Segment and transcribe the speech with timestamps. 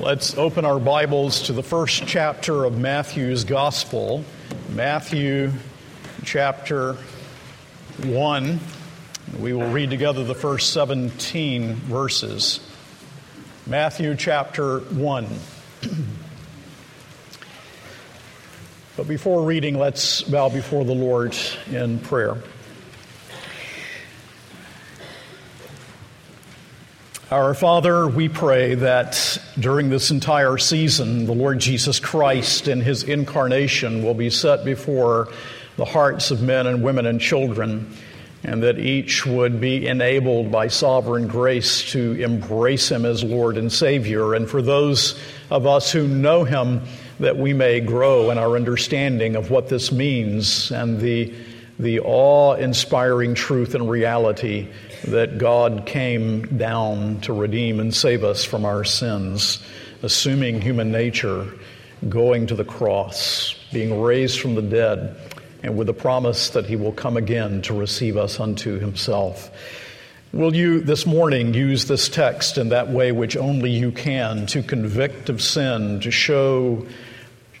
[0.00, 4.24] Let's open our Bibles to the first chapter of Matthew's Gospel,
[4.70, 5.52] Matthew
[6.24, 6.94] chapter
[8.04, 8.60] 1.
[9.38, 12.60] We will read together the first 17 verses.
[13.66, 15.26] Matthew chapter 1.
[18.96, 21.36] but before reading, let's bow before the Lord
[21.70, 22.42] in prayer.
[27.30, 33.04] Our Father, we pray that during this entire season, the Lord Jesus Christ and his
[33.04, 35.28] incarnation will be set before
[35.76, 37.94] the hearts of men and women and children,
[38.42, 43.72] and that each would be enabled by sovereign grace to embrace him as Lord and
[43.72, 44.34] Savior.
[44.34, 45.16] And for those
[45.52, 46.82] of us who know him,
[47.20, 51.32] that we may grow in our understanding of what this means and the,
[51.78, 54.66] the awe inspiring truth and reality
[55.04, 59.62] that God came down to redeem and save us from our sins,
[60.02, 61.46] assuming human nature,
[62.08, 65.16] going to the cross, being raised from the dead,
[65.62, 69.50] and with the promise that he will come again to receive us unto himself.
[70.32, 74.62] Will you this morning use this text in that way which only you can to
[74.62, 76.86] convict of sin, to show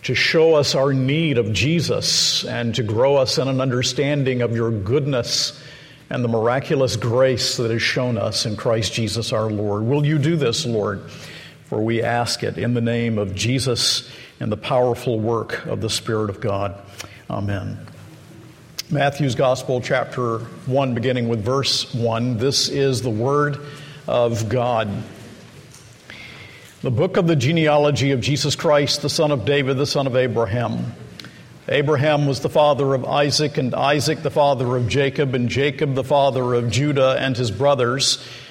[0.02, 4.56] to show us our need of Jesus and to grow us in an understanding of
[4.56, 5.62] your goodness
[6.10, 9.84] and the miraculous grace that is shown us in Christ Jesus our Lord.
[9.84, 11.08] Will you do this, Lord?
[11.66, 15.88] For we ask it in the name of Jesus and the powerful work of the
[15.88, 16.74] Spirit of God.
[17.30, 17.78] Amen.
[18.90, 22.38] Matthew's Gospel, chapter 1, beginning with verse 1.
[22.38, 23.60] This is the Word
[24.08, 24.90] of God.
[26.82, 30.16] The book of the genealogy of Jesus Christ, the son of David, the son of
[30.16, 30.92] Abraham.
[31.72, 36.02] Abraham was the father of Isaac, and Isaac the father of Jacob, and Jacob the
[36.02, 38.18] father of Judah and his brothers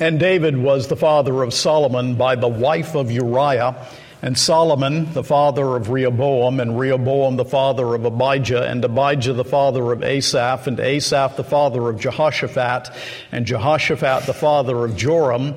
[0.00, 3.74] And David was the father of Solomon by the wife of Uriah,
[4.22, 9.44] and Solomon the father of Rehoboam, and Rehoboam the father of Abijah, and Abijah the
[9.44, 12.90] father of Asaph, and Asaph the father of Jehoshaphat,
[13.32, 15.56] and Jehoshaphat the father of Joram,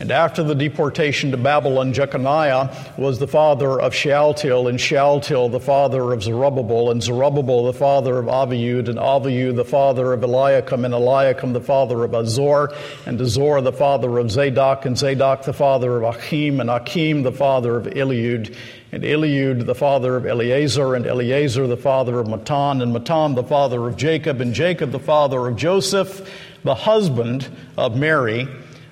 [0.00, 2.68] And after the deportation to Babylon, Jeconiah
[2.98, 8.18] was the father of Shealtiel, and Shealtiel the father of Zerubbabel, and Zerubbabel the father
[8.18, 12.70] of Abiud, and Abiud the father of Eliakim, and Eliakim the father of Azor,
[13.06, 17.30] and Azor the father of Zadok, and Zadok the father of Achim, and Achim the
[17.30, 18.52] father of Eliud,
[18.90, 23.44] and Eliud the father of Eleazar, and Eleazar the father of Matthan, and Matthan the
[23.44, 26.28] father of Jacob, and Jacob the father of Joseph,
[26.64, 28.48] the husband of Mary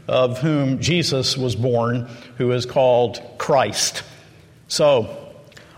[0.08, 2.08] of whom Jesus was born,
[2.38, 4.02] who is called Christ.
[4.68, 5.18] So,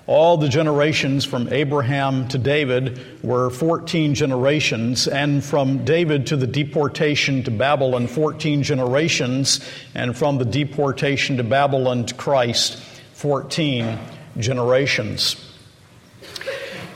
[0.07, 6.47] all the generations from Abraham to David were 14 generations, and from David to the
[6.47, 9.61] deportation to Babylon, 14 generations,
[9.95, 12.77] and from the deportation to Babylon to Christ,
[13.15, 13.99] 14
[14.37, 15.37] generations.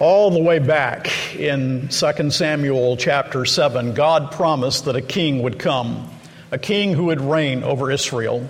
[0.01, 5.59] All the way back in 2 Samuel chapter 7, God promised that a king would
[5.59, 6.11] come
[6.51, 8.47] a king who would reign over Israel.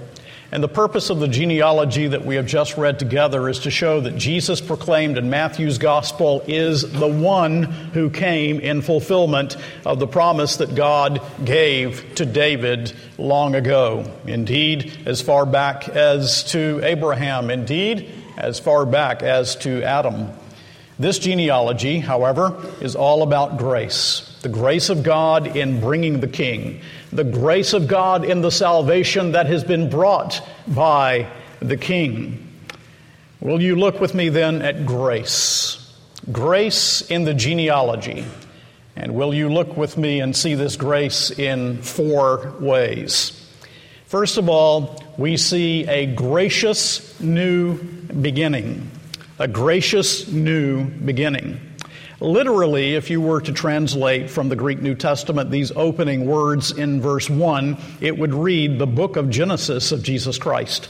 [0.51, 4.01] And the purpose of the genealogy that we have just read together is to show
[4.01, 10.07] that Jesus proclaimed in Matthew's gospel is the one who came in fulfillment of the
[10.07, 14.11] promise that God gave to David long ago.
[14.27, 17.51] Indeed, as far back as to Abraham.
[17.51, 20.31] Indeed, as far back as to Adam.
[20.99, 26.81] This genealogy, however, is all about grace the grace of God in bringing the king,
[27.13, 31.27] the grace of God in the salvation that has been brought by
[31.61, 32.47] the king.
[33.41, 35.93] Will you look with me then at grace?
[36.31, 38.25] Grace in the genealogy.
[38.95, 43.33] And will you look with me and see this grace in four ways?
[44.07, 48.91] First of all, we see a gracious new beginning.
[49.41, 51.61] A gracious new beginning.
[52.19, 57.01] Literally, if you were to translate from the Greek New Testament these opening words in
[57.01, 60.89] verse 1, it would read the book of Genesis of Jesus Christ.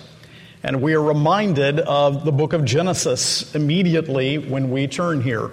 [0.62, 5.51] And we are reminded of the book of Genesis immediately when we turn here.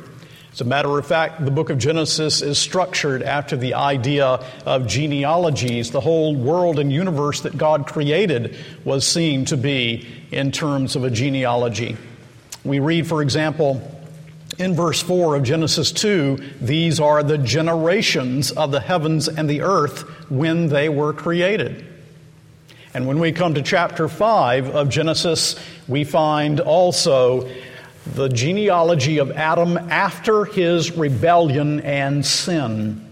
[0.53, 4.87] As a matter of fact, the book of Genesis is structured after the idea of
[4.87, 5.91] genealogies.
[5.91, 8.55] The whole world and universe that God created
[8.85, 11.97] was seen to be in terms of a genealogy.
[12.65, 13.79] We read, for example,
[14.57, 19.61] in verse 4 of Genesis 2, these are the generations of the heavens and the
[19.61, 20.01] earth
[20.31, 21.85] when they were created.
[22.95, 27.47] And when we come to chapter 5 of Genesis, we find also
[28.13, 33.04] the genealogy of Adam after his rebellion and sin.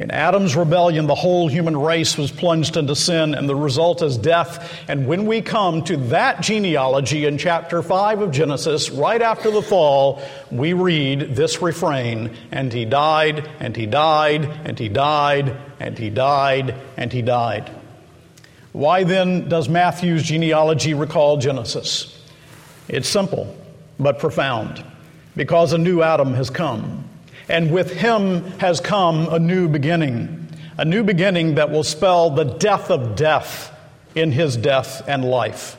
[0.00, 4.16] In Adam's rebellion, the whole human race was plunged into sin, and the result is
[4.16, 4.72] death.
[4.88, 9.60] And when we come to that genealogy in chapter 5 of Genesis, right after the
[9.60, 15.98] fall, we read this refrain And he died, and he died, and he died, and
[15.98, 17.70] he died, and he died.
[18.72, 22.18] Why then does Matthew's genealogy recall Genesis?
[22.88, 23.54] It's simple
[23.98, 24.82] but profound
[25.36, 27.09] because a new Adam has come.
[27.50, 30.48] And with him has come a new beginning,
[30.78, 33.76] a new beginning that will spell the death of death
[34.14, 35.76] in his death and life.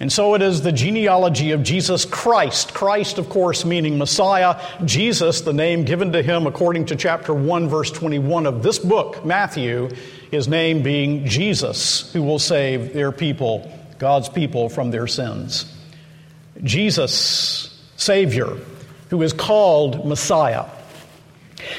[0.00, 2.74] And so it is the genealogy of Jesus Christ.
[2.74, 4.60] Christ, of course, meaning Messiah.
[4.84, 9.24] Jesus, the name given to him according to chapter 1, verse 21 of this book,
[9.24, 9.90] Matthew,
[10.32, 13.70] his name being Jesus, who will save their people,
[14.00, 15.72] God's people, from their sins.
[16.64, 18.56] Jesus, Savior,
[19.12, 20.64] who is called Messiah.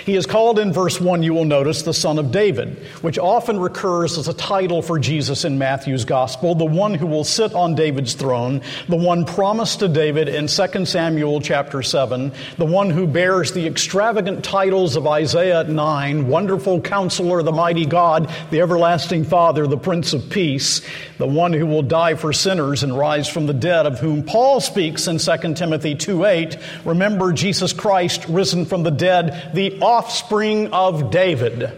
[0.05, 3.59] He is called in verse 1, you will notice, the Son of David, which often
[3.59, 7.75] recurs as a title for Jesus in Matthew's Gospel, the one who will sit on
[7.75, 13.07] David's throne, the one promised to David in 2 Samuel chapter 7, the one who
[13.07, 19.67] bears the extravagant titles of Isaiah 9, Wonderful Counselor, the Mighty God, the Everlasting Father,
[19.67, 20.81] the Prince of Peace,
[21.17, 24.59] the one who will die for sinners and rise from the dead, of whom Paul
[24.59, 26.57] speaks in 2 Timothy 2 8.
[26.85, 31.71] Remember Jesus Christ risen from the dead, offspring of David.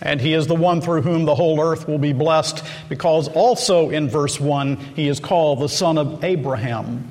[0.00, 3.90] And he is the one through whom the whole earth will be blessed, because also
[3.90, 7.08] in verse 1 he is called the son of Abraham.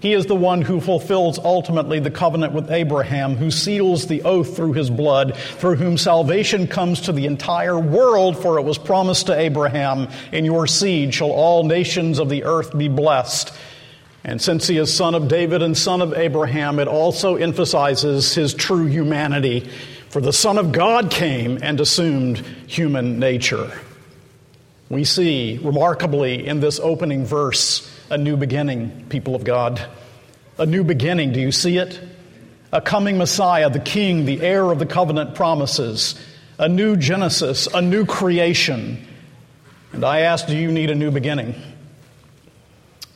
[0.00, 4.54] He is the one who fulfills ultimately the covenant with Abraham, who seals the oath
[4.54, 9.28] through his blood, through whom salvation comes to the entire world, for it was promised
[9.28, 13.54] to Abraham, In your seed shall all nations of the earth be blessed.
[14.24, 18.54] And since he is son of David and son of Abraham, it also emphasizes his
[18.54, 19.68] true humanity.
[20.08, 23.70] For the Son of God came and assumed human nature.
[24.88, 29.84] We see remarkably in this opening verse a new beginning, people of God.
[30.56, 31.32] A new beginning.
[31.32, 32.00] Do you see it?
[32.72, 36.14] A coming Messiah, the King, the heir of the covenant promises.
[36.58, 39.04] A new Genesis, a new creation.
[39.92, 41.54] And I ask, do you need a new beginning?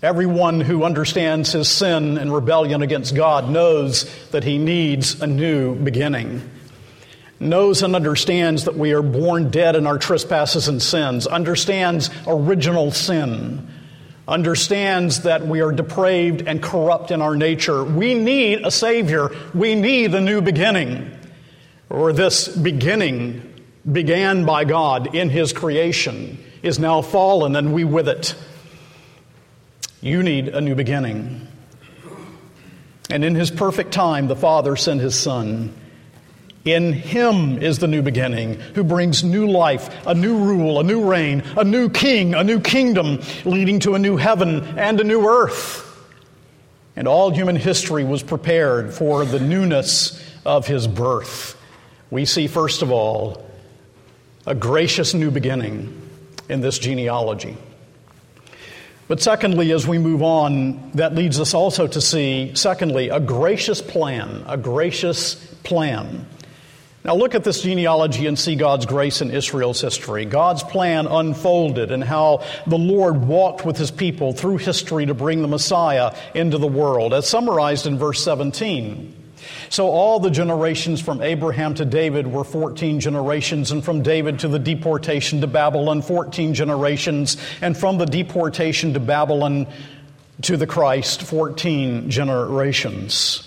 [0.00, 5.74] Everyone who understands his sin and rebellion against God knows that he needs a new
[5.74, 6.48] beginning.
[7.40, 12.92] Knows and understands that we are born dead in our trespasses and sins, understands original
[12.92, 13.66] sin,
[14.28, 17.82] understands that we are depraved and corrupt in our nature.
[17.82, 19.30] We need a Savior.
[19.52, 21.10] We need a new beginning.
[21.90, 23.42] Or this beginning
[23.90, 28.36] began by God in His creation is now fallen and we with it.
[30.00, 31.48] You need a new beginning.
[33.10, 35.74] And in his perfect time, the Father sent his Son.
[36.64, 41.08] In him is the new beginning, who brings new life, a new rule, a new
[41.08, 45.26] reign, a new king, a new kingdom, leading to a new heaven and a new
[45.26, 45.84] earth.
[46.94, 51.56] And all human history was prepared for the newness of his birth.
[52.10, 53.46] We see, first of all,
[54.46, 56.10] a gracious new beginning
[56.48, 57.56] in this genealogy.
[59.08, 63.80] But secondly, as we move on, that leads us also to see, secondly, a gracious
[63.80, 65.34] plan, a gracious
[65.64, 66.26] plan.
[67.04, 70.26] Now, look at this genealogy and see God's grace in Israel's history.
[70.26, 75.40] God's plan unfolded and how the Lord walked with his people through history to bring
[75.40, 79.14] the Messiah into the world, as summarized in verse 17.
[79.68, 84.48] So all the generations from Abraham to David were 14 generations, and from David to
[84.48, 89.66] the deportation to Babylon, 14 generations, and from the deportation to Babylon
[90.42, 93.44] to the Christ, 14 generations.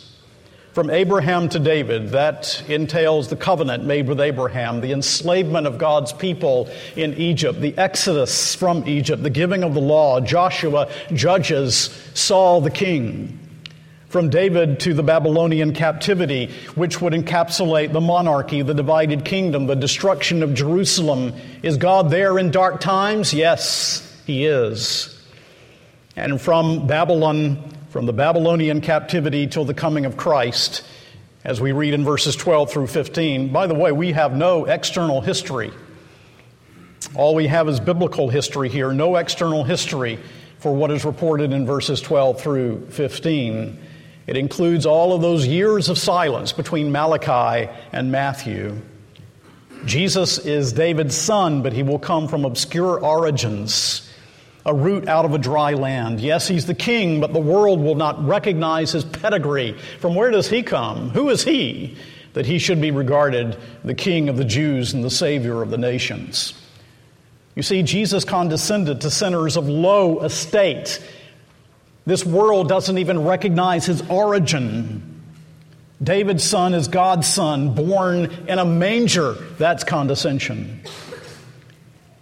[0.74, 6.14] From Abraham to David, that entails the covenant made with Abraham, the enslavement of God's
[6.14, 12.62] people in Egypt, the exodus from Egypt, the giving of the law, Joshua, Judges, Saul
[12.62, 13.41] the king.
[14.12, 19.76] From David to the Babylonian captivity, which would encapsulate the monarchy, the divided kingdom, the
[19.76, 21.34] destruction of Jerusalem.
[21.64, 23.34] Is God there in dark times?
[23.34, 25.18] Yes, He is.
[26.18, 30.84] And from Babylon, from the Babylonian captivity till the coming of Christ,
[31.46, 33.54] as we read in verses 12 through 15.
[33.54, 35.72] By the way, we have no external history.
[37.16, 40.20] All we have is biblical history here, no external history
[40.60, 43.80] for what is reported in verses 12 through 15.
[44.32, 48.82] It includes all of those years of silence between Malachi and Matthew.
[49.84, 54.10] Jesus is David's son, but he will come from obscure origins,
[54.66, 56.22] a root out of a dry land.
[56.22, 59.78] Yes, he's the king, but the world will not recognize his pedigree.
[60.00, 61.10] From where does he come?
[61.10, 61.98] Who is he
[62.32, 65.78] that he should be regarded the king of the Jews and the savior of the
[65.78, 66.54] nations?
[67.56, 71.06] You see, Jesus condescended to sinners of low estate
[72.06, 75.22] this world doesn't even recognize his origin.
[76.02, 79.34] David's son is God's son, born in a manger.
[79.60, 80.82] That's condescension.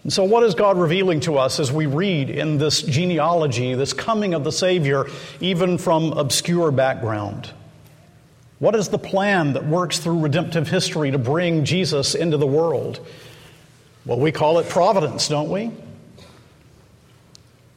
[0.04, 3.94] And so, what is God revealing to us as we read in this genealogy, this
[3.94, 5.06] coming of the Savior,
[5.40, 7.52] even from obscure background?
[8.60, 13.06] What is the plan that works through redemptive history to bring Jesus into the world?
[14.06, 15.72] Well, we call it providence, don't we?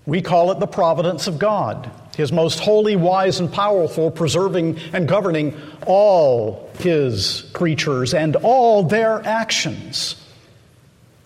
[0.05, 5.07] We call it the providence of God, His most holy, wise, and powerful, preserving and
[5.07, 5.55] governing
[5.87, 10.17] all His creatures and all their actions.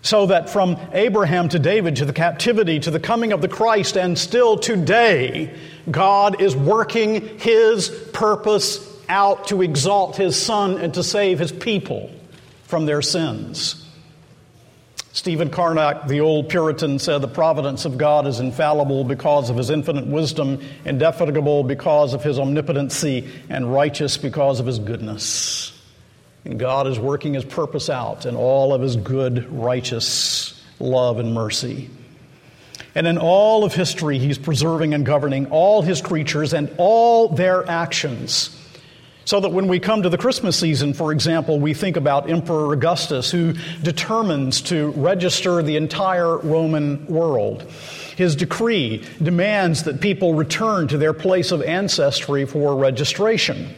[0.02, 3.97] So that from Abraham to David to the captivity to the coming of the Christ
[3.97, 5.52] and still today,
[5.90, 8.78] God is working His purpose
[9.09, 12.11] out to exalt His Son and to save His people
[12.64, 13.86] from their sins.
[15.16, 19.70] Stephen Charnock, the old Puritan, said the providence of God is infallible because of his
[19.70, 25.73] infinite wisdom, indefatigable because of his omnipotency, and righteous because of his goodness.
[26.44, 31.32] And God is working his purpose out in all of his good, righteous love and
[31.32, 31.88] mercy.
[32.94, 37.66] And in all of history, he's preserving and governing all his creatures and all their
[37.66, 38.50] actions
[39.26, 42.73] so that when we come to the Christmas season, for example, we think about Emperor
[42.73, 47.62] Augustus, who determines to register the entire Roman world.
[48.16, 53.75] His decree demands that people return to their place of ancestry for registration.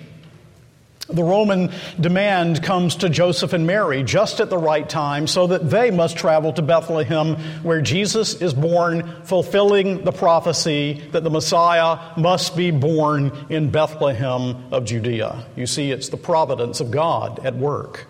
[1.09, 5.71] The Roman demand comes to Joseph and Mary just at the right time so that
[5.71, 12.13] they must travel to Bethlehem where Jesus is born, fulfilling the prophecy that the Messiah
[12.19, 15.47] must be born in Bethlehem of Judea.
[15.57, 18.07] You see, it's the providence of God at work.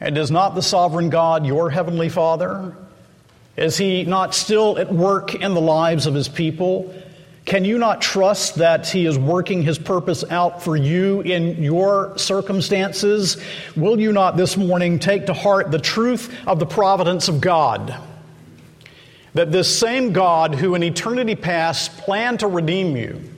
[0.00, 2.74] And is not the sovereign God your heavenly Father?
[3.58, 6.94] Is he not still at work in the lives of his people?
[7.44, 12.16] Can you not trust that He is working His purpose out for you in your
[12.18, 13.42] circumstances?
[13.76, 17.96] Will you not this morning take to heart the truth of the providence of God?
[19.34, 23.29] That this same God who in eternity past planned to redeem you,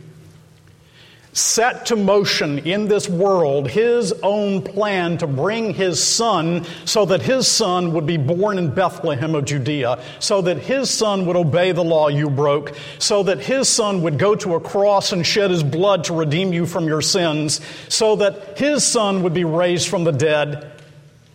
[1.32, 7.22] set to motion in this world his own plan to bring his son so that
[7.22, 11.72] his son would be born in Bethlehem of Judea, so that his son would obey
[11.72, 15.50] the law you broke, so that his son would go to a cross and shed
[15.50, 19.88] his blood to redeem you from your sins, so that his son would be raised
[19.88, 20.70] from the dead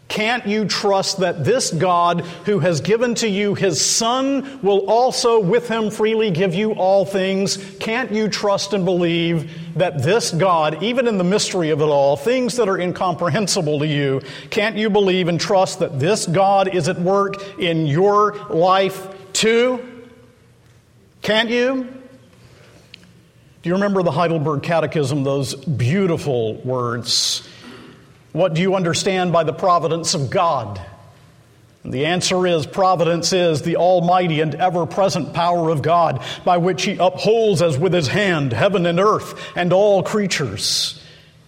[0.07, 5.39] can't you trust that this God who has given to you his Son will also
[5.39, 7.57] with him freely give you all things?
[7.79, 12.15] Can't you trust and believe that this God, even in the mystery of it all,
[12.15, 16.87] things that are incomprehensible to you, can't you believe and trust that this God is
[16.87, 19.85] at work in your life too?
[21.21, 21.83] Can't you?
[23.61, 27.47] Do you remember the Heidelberg Catechism, those beautiful words?
[28.37, 30.79] What do you understand by the providence of God?
[31.83, 36.57] And the answer is providence is the almighty and ever present power of God by
[36.57, 41.03] which He upholds as with His hand heaven and earth and all creatures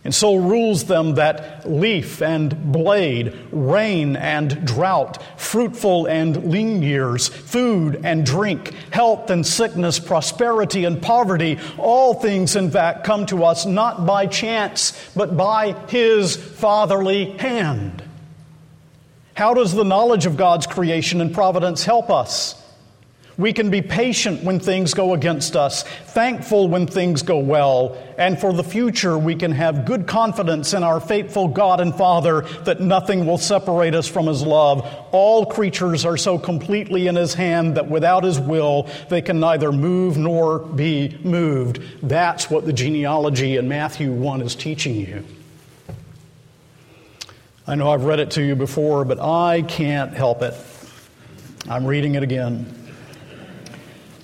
[0.10, 7.28] and so rules them that leaf and blade, rain and drought, fruitful and lean years,
[7.28, 13.44] food and drink, health and sickness, prosperity and poverty, all things in fact come to
[13.44, 18.02] us not by chance, but by His fatherly hand.
[19.36, 22.59] How does the knowledge of God's creation and providence help us?
[23.40, 28.38] We can be patient when things go against us, thankful when things go well, and
[28.38, 32.82] for the future we can have good confidence in our faithful God and Father that
[32.82, 34.86] nothing will separate us from His love.
[35.14, 39.72] All creatures are so completely in His hand that without His will they can neither
[39.72, 41.82] move nor be moved.
[42.04, 45.24] That's what the genealogy in Matthew 1 is teaching you.
[47.66, 50.56] I know I've read it to you before, but I can't help it.
[51.70, 52.76] I'm reading it again.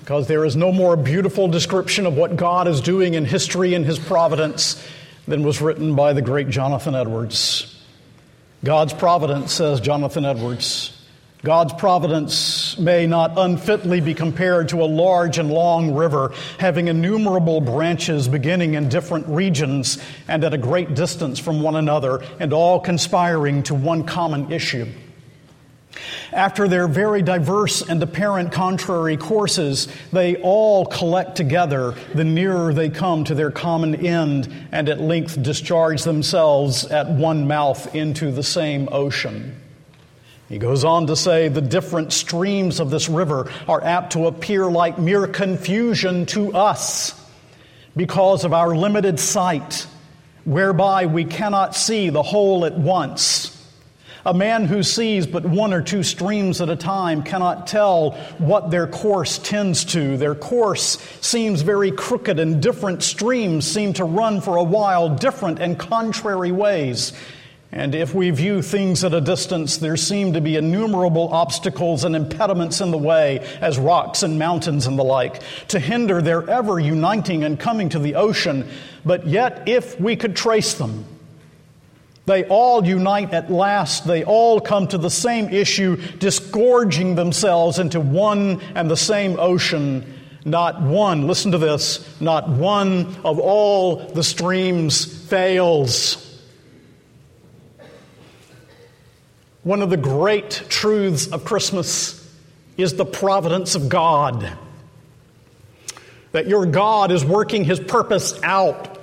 [0.05, 3.83] Because there is no more beautiful description of what God is doing in history and
[3.83, 4.87] His providence
[5.27, 7.75] than was written by the great Jonathan Edwards.
[8.63, 10.95] God's providence, says Jonathan Edwards,
[11.43, 17.59] God's providence may not unfitly be compared to a large and long river having innumerable
[17.59, 19.97] branches beginning in different regions
[20.27, 24.85] and at a great distance from one another and all conspiring to one common issue.
[26.35, 32.89] After their very diverse and apparent contrary courses, they all collect together the nearer they
[32.89, 38.43] come to their common end and at length discharge themselves at one mouth into the
[38.43, 39.55] same ocean.
[40.49, 44.65] He goes on to say the different streams of this river are apt to appear
[44.65, 47.17] like mere confusion to us
[47.95, 49.87] because of our limited sight,
[50.43, 53.54] whereby we cannot see the whole at once.
[54.27, 58.71] A man who sees but one or two streams at a time cannot tell what
[58.71, 60.17] their course tends to.
[60.17, 65.59] Their course seems very crooked, and different streams seem to run for a while different
[65.59, 67.13] and contrary ways.
[67.71, 72.15] And if we view things at a distance, there seem to be innumerable obstacles and
[72.15, 76.79] impediments in the way, as rocks and mountains and the like, to hinder their ever
[76.79, 78.67] uniting and coming to the ocean.
[79.03, 81.05] But yet, if we could trace them,
[82.25, 84.07] they all unite at last.
[84.07, 90.11] They all come to the same issue, disgorging themselves into one and the same ocean.
[90.43, 96.21] Not one, listen to this, not one of all the streams fails.
[99.63, 102.21] One of the great truths of Christmas
[102.77, 104.51] is the providence of God.
[106.31, 108.94] That your God is working his purpose out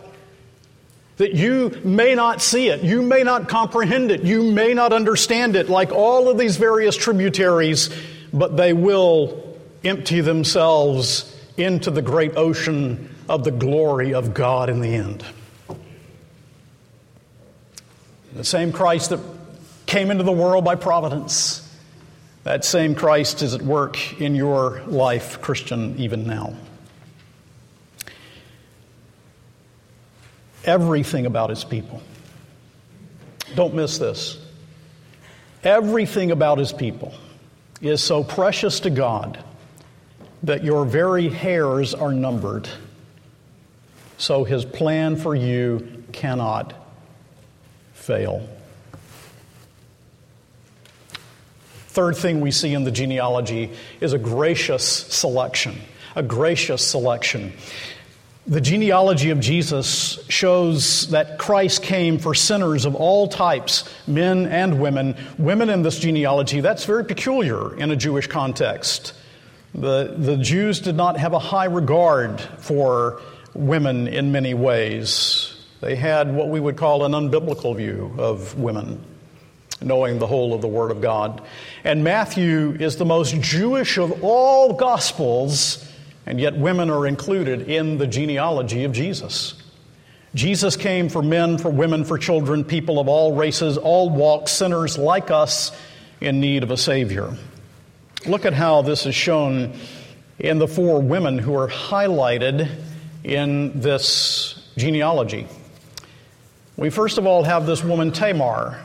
[1.19, 5.57] that you may not see it, you may not comprehend it, you may not understand
[5.57, 7.91] it, like all of these various tributaries,
[8.33, 14.81] but they will empty themselves into the great ocean of the glory of God in
[14.81, 15.25] the end.
[18.35, 19.21] The same Christ that
[19.85, 21.59] came into the world by providence,
[22.45, 26.55] that same Christ is at work in your life, Christian, even now.
[30.65, 32.03] Everything about his people.
[33.55, 34.39] Don't miss this.
[35.65, 37.15] Everything about his people
[37.81, 39.43] is so precious to God
[40.43, 42.69] that your very hairs are numbered.
[44.19, 46.75] So his plan for you cannot
[47.93, 48.49] fail.
[51.89, 53.71] Third thing we see in the genealogy
[54.01, 55.77] is a gracious selection.
[56.17, 57.53] A gracious selection.
[58.45, 64.81] The genealogy of Jesus shows that Christ came for sinners of all types, men and
[64.81, 65.17] women.
[65.39, 69.15] Women in this genealogy, that's very peculiar in a Jewish context.
[69.77, 73.23] The, the Jews did not have a high regard for
[73.55, 75.55] women in many ways.
[75.81, 79.05] They had what we would call an unbiblical view of women,
[79.81, 81.43] knowing the whole of the Word of God.
[81.85, 85.89] And Matthew is the most Jewish of all Gospels
[86.27, 89.55] and yet women are included in the genealogy of Jesus.
[90.35, 94.97] Jesus came for men, for women, for children, people of all races, all walks, sinners
[94.97, 95.73] like us
[96.21, 97.37] in need of a Savior.
[98.27, 99.75] Look at how this is shown
[100.39, 102.69] in the four women who are highlighted
[103.25, 105.47] in this genealogy.
[106.77, 108.79] We first of all have this woman Tamar.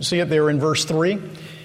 [0.00, 1.20] See it there in verse 3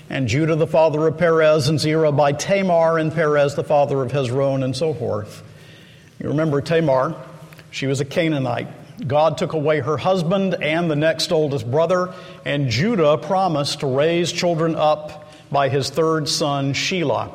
[0.10, 4.12] and Judah the father of Perez, and Zerah by Tamar, and Perez the father of
[4.12, 5.44] Hezron, and so forth.
[6.20, 7.16] You remember Tamar,
[7.72, 9.08] she was a Canaanite.
[9.08, 14.32] God took away her husband and the next oldest brother, and Judah promised to raise
[14.32, 17.32] children up by his third son, Shelah.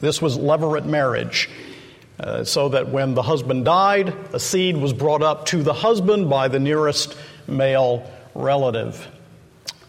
[0.00, 1.50] This was levirate marriage,
[2.20, 6.30] uh, so that when the husband died, a seed was brought up to the husband
[6.30, 7.16] by the nearest
[7.46, 9.06] male relative.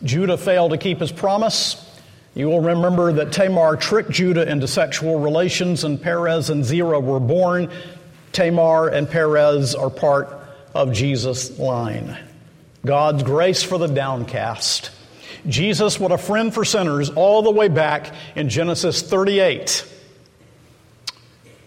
[0.03, 1.85] Judah failed to keep his promise.
[2.35, 7.19] You will remember that Tamar tricked Judah into sexual relations, and Perez and Zerah were
[7.19, 7.69] born.
[8.31, 10.29] Tamar and Perez are part
[10.73, 12.17] of Jesus' line.
[12.85, 14.91] God's grace for the downcast.
[15.47, 19.85] Jesus, what a friend for sinners, all the way back in Genesis 38.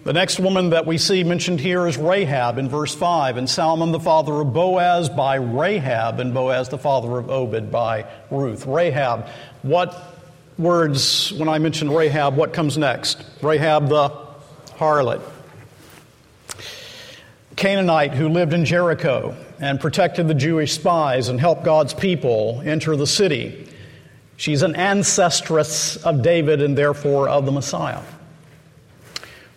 [0.05, 3.93] The next woman that we see mentioned here is Rahab in verse 5, and Salmon
[3.93, 8.67] the father of Boaz by Rahab, and Boaz the father of Obed by Ruth.
[8.67, 9.29] Rahab,
[9.63, 9.97] what
[10.59, 13.25] words, when I mention Rahab, what comes next?
[13.43, 14.11] Rahab the
[14.77, 15.23] harlot.
[17.55, 22.97] Canaanite who lived in Jericho and protected the Jewish spies and helped God's people enter
[22.97, 23.69] the city.
[24.37, 28.03] She's an ancestress of David and therefore of the Messiah.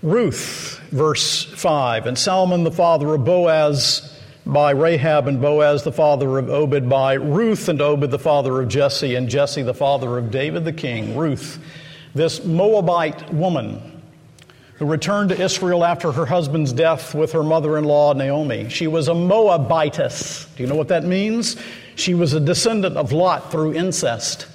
[0.03, 4.11] Ruth, verse 5, and Salmon the father of Boaz
[4.45, 8.67] by Rahab, and Boaz the father of Obed by Ruth, and Obed the father of
[8.67, 11.17] Jesse, and Jesse the father of David the king.
[11.17, 11.59] Ruth,
[12.13, 13.95] this Moabite woman
[14.75, 18.69] who returned to Israel after her husband's death with her mother in law, Naomi.
[18.69, 20.47] She was a Moabitess.
[20.55, 21.55] Do you know what that means?
[21.95, 24.47] She was a descendant of Lot through incest.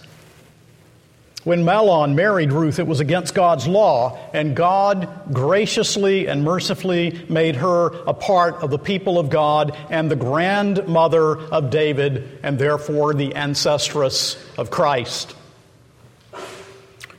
[1.42, 7.56] When Mahlon married Ruth, it was against God's law, and God graciously and mercifully made
[7.56, 13.14] her a part of the people of God and the grandmother of David, and therefore
[13.14, 15.34] the ancestress of Christ.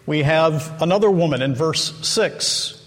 [0.05, 2.77] We have another woman in verse 6.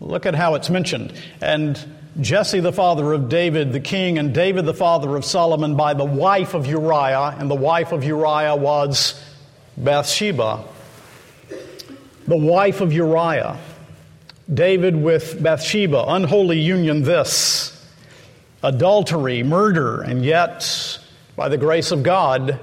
[0.00, 1.14] Look at how it's mentioned.
[1.40, 1.82] And
[2.20, 6.04] Jesse, the father of David the king, and David, the father of Solomon, by the
[6.04, 9.18] wife of Uriah, and the wife of Uriah was
[9.78, 10.64] Bathsheba,
[12.26, 13.58] the wife of Uriah.
[14.52, 17.86] David with Bathsheba, unholy union this,
[18.62, 20.98] adultery, murder, and yet,
[21.36, 22.58] by the grace of God,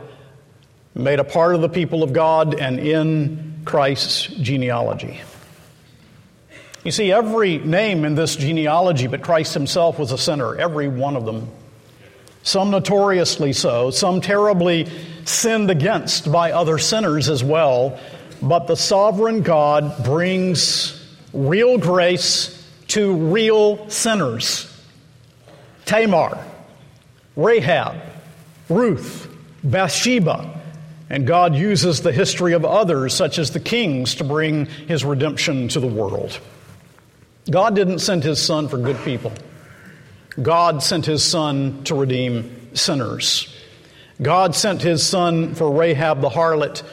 [0.95, 5.21] made a part of the people of God and in Christ's genealogy.
[6.83, 11.15] You see, every name in this genealogy but Christ himself was a sinner, every one
[11.15, 11.49] of them.
[12.41, 14.87] Some notoriously so, some terribly
[15.25, 17.99] sinned against by other sinners as well,
[18.41, 21.01] but the sovereign God brings
[21.33, 22.51] real grace
[22.89, 24.71] to real sinners.
[25.85, 26.43] Tamar,
[27.35, 27.95] Rahab,
[28.69, 29.27] Ruth,
[29.63, 30.61] Bathsheba,
[31.09, 35.67] and God uses the history of others, such as the kings, to bring his redemption
[35.69, 36.39] to the world.
[37.49, 39.31] God didn't send his son for good people.
[40.41, 43.54] God sent his son to redeem sinners.
[44.21, 46.83] God sent his son for Rahab the harlot.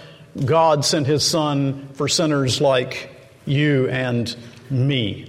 [0.44, 3.10] God sent his son for sinners like
[3.44, 4.34] you and
[4.70, 5.28] me.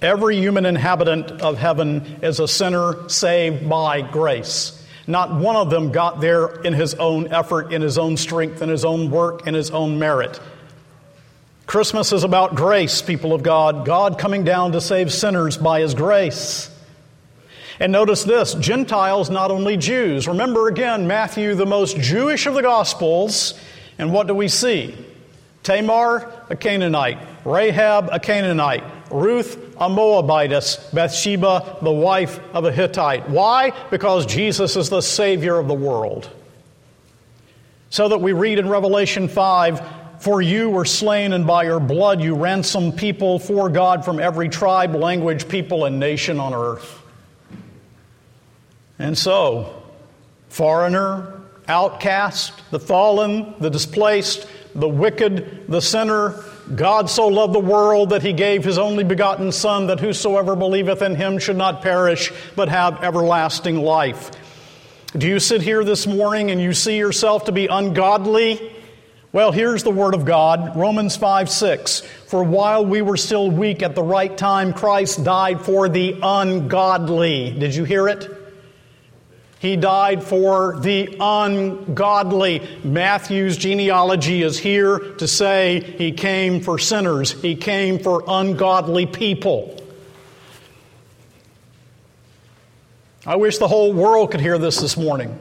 [0.00, 4.84] Every human inhabitant of heaven is a sinner saved by grace.
[5.06, 8.68] Not one of them got there in his own effort, in his own strength, in
[8.68, 10.38] his own work, in his own merit.
[11.66, 13.86] Christmas is about grace, people of God.
[13.86, 16.70] God coming down to save sinners by his grace.
[17.78, 20.26] And notice this Gentiles, not only Jews.
[20.26, 23.58] Remember again, Matthew, the most Jewish of the Gospels.
[23.98, 24.96] And what do we see?
[25.62, 27.18] Tamar, a Canaanite.
[27.44, 28.84] Rahab, a Canaanite.
[29.10, 30.90] Ruth, a Moabitess.
[30.92, 33.28] Bathsheba, the wife of a Hittite.
[33.28, 33.72] Why?
[33.90, 36.30] Because Jesus is the Savior of the world.
[37.90, 42.22] So that we read in Revelation 5 For you were slain, and by your blood
[42.22, 47.02] you ransomed people for God from every tribe, language, people, and nation on earth.
[48.98, 49.82] And so,
[50.48, 56.42] foreigner, outcast, the fallen, the displaced, the wicked, the sinner,
[56.74, 61.00] God so loved the world that he gave his only begotten Son, that whosoever believeth
[61.00, 64.30] in him should not perish, but have everlasting life.
[65.16, 68.72] Do you sit here this morning and you see yourself to be ungodly?
[69.32, 72.00] Well, here's the Word of God Romans 5 6.
[72.00, 77.50] For while we were still weak at the right time, Christ died for the ungodly.
[77.50, 78.35] Did you hear it?
[79.58, 82.62] He died for the ungodly.
[82.84, 89.72] Matthew's genealogy is here to say he came for sinners, he came for ungodly people.
[93.24, 95.36] I wish the whole world could hear this this morning.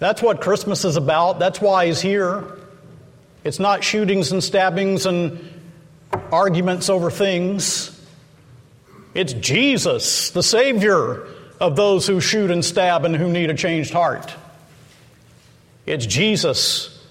[0.00, 1.38] That's what Christmas is about.
[1.38, 2.44] That's why he's here.
[3.44, 5.38] It's not shootings and stabbings and
[6.32, 7.94] arguments over things.
[9.14, 11.26] It's Jesus, the Savior,
[11.60, 14.32] of those who shoot and stab and who need a changed heart.
[15.86, 17.02] It's Jesus,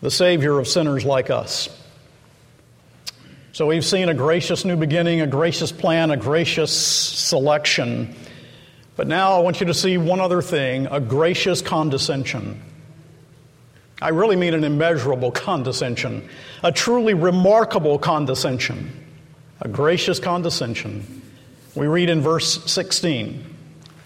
[0.00, 1.68] the Savior of sinners like us.
[3.52, 8.14] So we've seen a gracious new beginning, a gracious plan, a gracious selection.
[8.96, 12.62] But now I want you to see one other thing a gracious condescension.
[14.00, 16.28] I really mean an immeasurable condescension,
[16.62, 18.90] a truly remarkable condescension,
[19.60, 21.22] a gracious condescension.
[21.74, 23.51] We read in verse 16.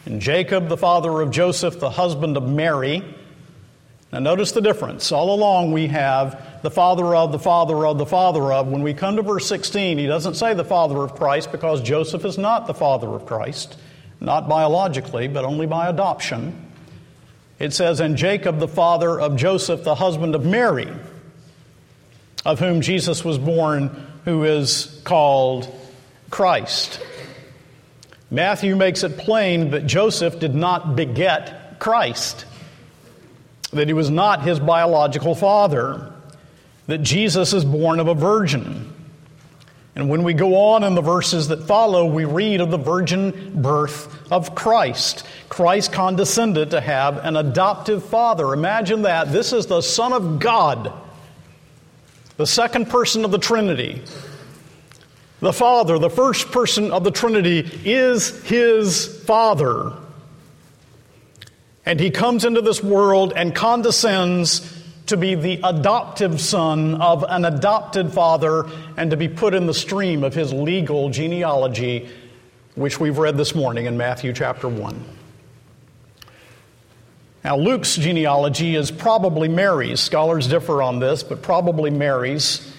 [0.06, 3.04] And Jacob, the father of Joseph, the husband of Mary.
[4.12, 5.10] Now, notice the difference.
[5.10, 8.68] All along, we have the father of, the father of, the father of.
[8.68, 12.24] When we come to verse 16, he doesn't say the father of Christ because Joseph
[12.24, 13.76] is not the father of Christ,
[14.20, 16.70] not biologically, but only by adoption.
[17.58, 20.88] It says, And Jacob, the father of Joseph, the husband of Mary,
[22.44, 25.68] of whom Jesus was born, who is called
[26.30, 27.00] Christ.
[28.30, 32.44] Matthew makes it plain that Joseph did not beget Christ,
[33.72, 36.12] that he was not his biological father,
[36.86, 38.92] that Jesus is born of a virgin.
[39.94, 43.62] And when we go on in the verses that follow, we read of the virgin
[43.62, 45.26] birth of Christ.
[45.48, 48.52] Christ condescended to have an adoptive father.
[48.52, 49.32] Imagine that.
[49.32, 50.92] This is the Son of God,
[52.36, 54.02] the second person of the Trinity.
[55.46, 59.92] The Father, the first person of the Trinity, is his Father.
[61.84, 67.44] And he comes into this world and condescends to be the adoptive son of an
[67.44, 72.08] adopted father and to be put in the stream of his legal genealogy,
[72.74, 75.04] which we've read this morning in Matthew chapter 1.
[77.44, 80.00] Now, Luke's genealogy is probably Mary's.
[80.00, 82.74] Scholars differ on this, but probably Mary's.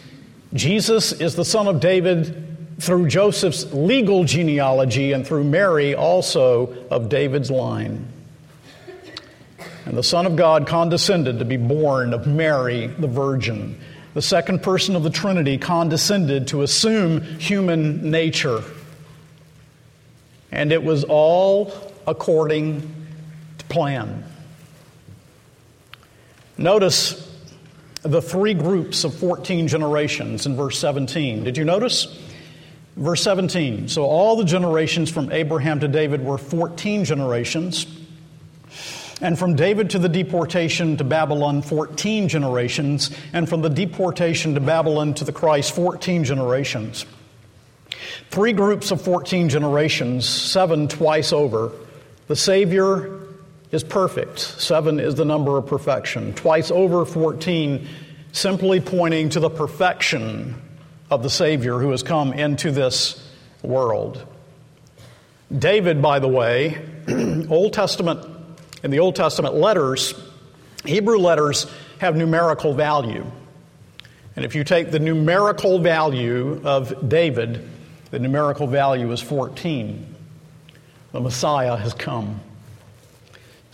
[0.53, 2.43] Jesus is the son of David
[2.79, 8.07] through Joseph's legal genealogy and through Mary also of David's line.
[9.85, 13.79] And the Son of God condescended to be born of Mary, the Virgin.
[14.13, 18.63] The second person of the Trinity condescended to assume human nature.
[20.51, 21.73] And it was all
[22.05, 22.81] according
[23.59, 24.23] to plan.
[26.57, 27.23] Notice
[28.01, 31.43] the three groups of 14 generations in verse 17.
[31.43, 32.07] Did you notice?
[32.97, 33.89] Verse 17.
[33.89, 37.85] So all the generations from Abraham to David were 14 generations.
[39.21, 43.15] And from David to the deportation to Babylon, 14 generations.
[43.33, 47.05] And from the deportation to Babylon to the Christ, 14 generations.
[48.31, 51.71] Three groups of 14 generations, seven twice over.
[52.27, 53.27] The Savior
[53.71, 54.39] is perfect.
[54.39, 56.33] Seven is the number of perfection.
[56.33, 57.87] Twice over 14,
[58.31, 60.61] simply pointing to the perfection
[61.09, 63.23] of the Savior who has come into this
[63.61, 64.25] world.
[65.55, 66.85] David, by the way,
[67.49, 68.25] Old Testament,
[68.83, 70.13] in the Old Testament letters,
[70.85, 71.65] Hebrew letters
[71.99, 73.25] have numerical value.
[74.35, 77.67] And if you take the numerical value of David,
[78.11, 80.15] the numerical value is 14.
[81.11, 82.39] The Messiah has come.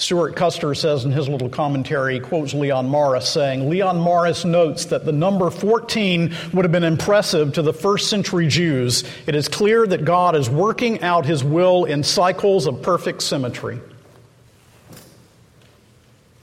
[0.04, 5.06] Stewart Custer says in his little commentary, quotes Leon Morris saying, Leon Morris notes that
[5.06, 9.06] the number 14 would have been impressive to the first century Jews.
[9.28, 13.80] It is clear that God is working out his will in cycles of perfect symmetry.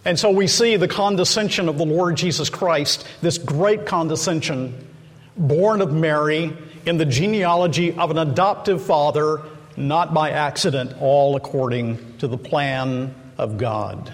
[0.07, 4.89] And so we see the condescension of the Lord Jesus Christ, this great condescension,
[5.37, 9.43] born of Mary in the genealogy of an adoptive father,
[9.77, 14.13] not by accident, all according to the plan of God.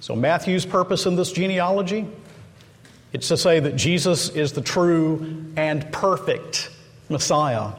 [0.00, 2.06] So, Matthew's purpose in this genealogy
[3.12, 6.70] it's to say that Jesus is the true and perfect
[7.08, 7.72] Messiah,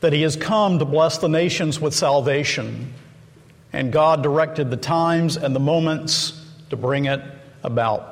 [0.00, 2.92] that he has come to bless the nations with salvation,
[3.72, 7.20] and God directed the times and the moments to bring it
[7.64, 8.11] about.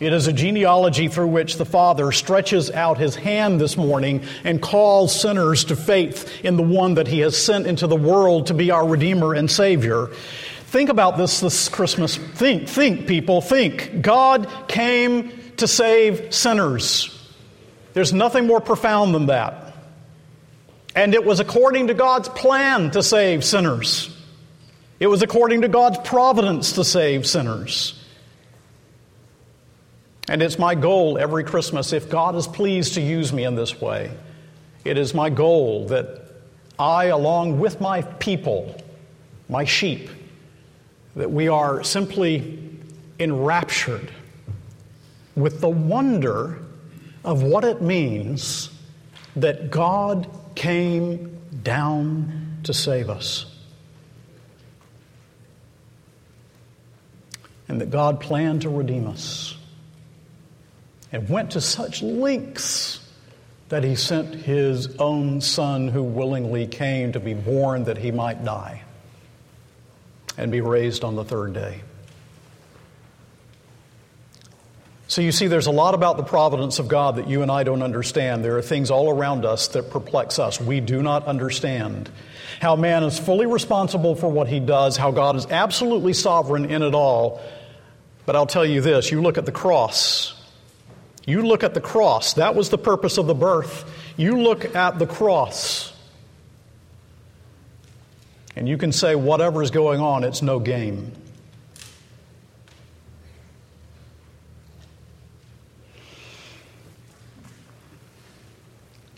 [0.00, 4.62] It is a genealogy through which the Father stretches out his hand this morning and
[4.62, 8.54] calls sinners to faith in the one that he has sent into the world to
[8.54, 10.06] be our Redeemer and Savior.
[10.66, 12.16] Think about this this Christmas.
[12.16, 14.00] Think, think, people, think.
[14.00, 17.14] God came to save sinners.
[17.92, 19.74] There's nothing more profound than that.
[20.94, 24.14] And it was according to God's plan to save sinners.
[25.00, 27.94] It was according to God's providence to save sinners.
[30.28, 33.80] And it's my goal every Christmas, if God is pleased to use me in this
[33.80, 34.10] way,
[34.84, 36.22] it is my goal that
[36.78, 38.76] I, along with my people,
[39.48, 40.10] my sheep,
[41.16, 42.58] that we are simply
[43.18, 44.12] enraptured
[45.34, 46.58] with the wonder
[47.24, 48.70] of what it means
[49.34, 53.46] that God came down to save us.
[57.68, 59.57] And that God planned to redeem us
[61.12, 63.00] and went to such lengths
[63.68, 68.44] that he sent his own son who willingly came to be born that he might
[68.44, 68.82] die
[70.36, 71.82] and be raised on the third day.
[75.08, 77.62] So you see, there's a lot about the providence of God that you and I
[77.62, 78.44] don't understand.
[78.44, 80.60] There are things all around us that perplex us.
[80.60, 82.10] We do not understand
[82.60, 86.82] how man is fully responsible for what he does, how God is absolutely sovereign in
[86.82, 87.40] it all,
[88.28, 90.37] But I'll tell you this you look at the cross.
[91.28, 92.32] You look at the cross.
[92.32, 93.84] That was the purpose of the birth.
[94.16, 95.92] You look at the cross.
[98.56, 101.12] And you can say, whatever is going on, it's no game.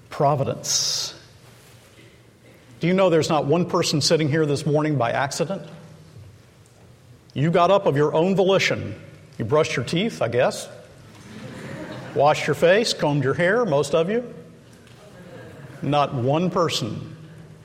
[0.09, 1.15] Providence.
[2.81, 5.63] Do you know there's not one person sitting here this morning by accident?
[7.35, 9.01] You got up of your own volition.
[9.39, 10.69] You brushed your teeth, I guess.
[12.15, 14.35] Washed your face, combed your hair, most of you.
[15.81, 17.17] Not one person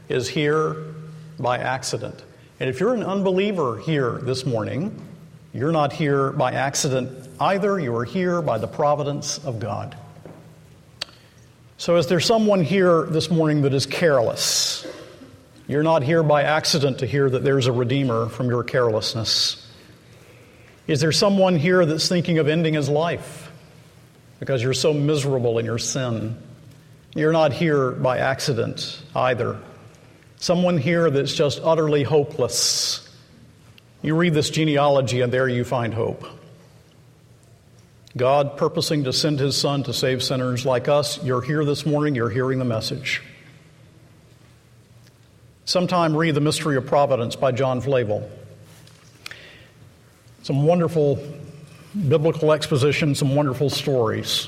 [0.07, 0.75] is here
[1.39, 2.23] by accident.
[2.59, 5.01] And if you're an unbeliever here this morning,
[5.51, 7.79] you're not here by accident either.
[7.79, 9.97] You are here by the providence of God.
[11.77, 14.87] So, is there someone here this morning that is careless?
[15.67, 19.67] You're not here by accident to hear that there's a Redeemer from your carelessness.
[20.87, 23.44] Is there someone here that's thinking of ending his life
[24.45, 26.37] because you're so miserable in your sin?
[27.15, 29.59] You're not here by accident either.
[30.37, 33.09] Someone here that's just utterly hopeless.
[34.03, 36.27] You read this genealogy, and there you find hope.
[38.15, 42.13] God purposing to send his son to save sinners like us, you're here this morning,
[42.13, 43.23] you're hearing the message.
[45.65, 48.29] Sometime read The Mystery of Providence by John Flavel.
[50.43, 51.15] Some wonderful
[52.07, 54.47] biblical exposition, some wonderful stories.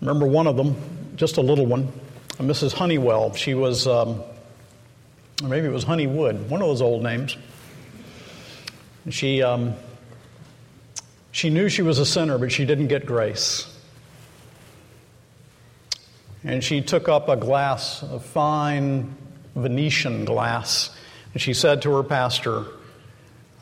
[0.00, 0.76] Remember one of them,
[1.16, 1.92] just a little one,
[2.38, 2.72] a Mrs.
[2.72, 3.34] Honeywell.
[3.34, 4.22] She was um,
[5.42, 7.36] maybe it was Honeywood, one of those old names.
[9.08, 9.74] She, um,
[11.32, 13.66] she knew she was a sinner, but she didn't get grace.
[16.44, 19.14] And she took up a glass, a fine
[19.54, 20.94] Venetian glass,
[21.32, 22.66] and she said to her pastor,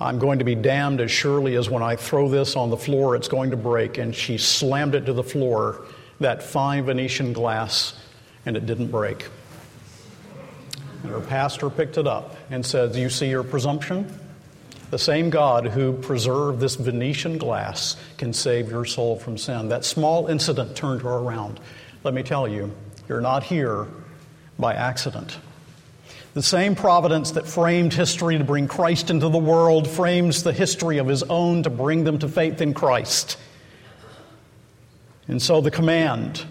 [0.00, 3.16] I'm going to be damned as surely as when I throw this on the floor,
[3.16, 3.98] it's going to break.
[3.98, 5.84] And she slammed it to the floor,
[6.20, 7.98] that fine Venetian glass,
[8.46, 9.26] and it didn't break.
[11.02, 14.12] And her pastor picked it up and said, You see your presumption?
[14.90, 19.68] The same God who preserved this Venetian glass can save your soul from sin.
[19.68, 21.60] That small incident turned her around.
[22.04, 22.72] Let me tell you,
[23.08, 23.86] you're not here
[24.58, 25.38] by accident.
[26.38, 30.98] The same providence that framed history to bring Christ into the world frames the history
[30.98, 33.36] of his own to bring them to faith in Christ.
[35.26, 36.44] And so the command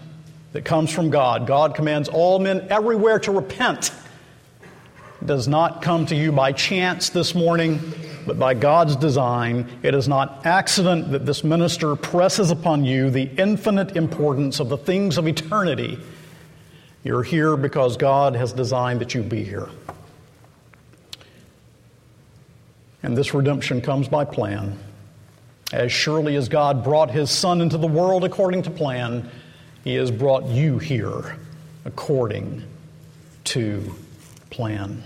[0.52, 3.90] that comes from God God commands all men everywhere to repent
[5.24, 7.80] does not come to you by chance this morning,
[8.26, 9.70] but by God's design.
[9.82, 14.76] It is not accident that this minister presses upon you the infinite importance of the
[14.76, 15.98] things of eternity.
[17.08, 19.70] You're here because God has designed that you be here.
[23.02, 24.78] And this redemption comes by plan.
[25.72, 29.30] As surely as God brought his Son into the world according to plan,
[29.84, 31.38] he has brought you here
[31.86, 32.62] according
[33.44, 33.94] to
[34.50, 35.02] plan.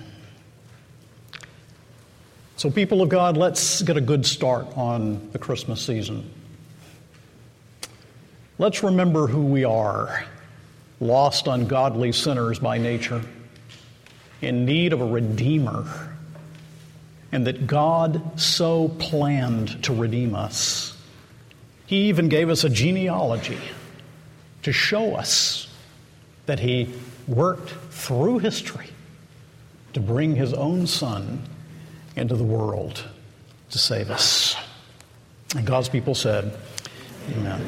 [2.57, 6.29] So, people of God, let's get a good start on the Christmas season.
[8.59, 10.25] Let's remember who we are
[11.03, 13.23] lost, ungodly sinners by nature,
[14.41, 15.85] in need of a Redeemer,
[17.33, 20.97] and that God so planned to redeem us.
[21.87, 23.59] He even gave us a genealogy
[24.63, 25.69] to show us
[26.47, 26.95] that He
[27.27, 28.89] worked through history
[29.93, 31.43] to bring His own Son
[32.17, 33.05] into the world
[33.71, 34.57] to save us.
[35.57, 36.57] And God's people said,
[37.31, 37.63] Amen.